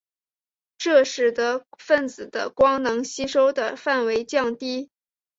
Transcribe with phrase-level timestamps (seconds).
[0.79, 4.89] 这使得分子的光能吸收的范围降低。